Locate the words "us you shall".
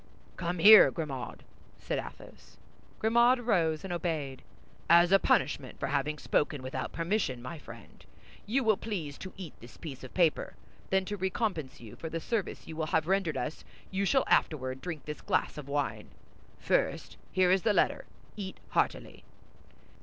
13.37-14.23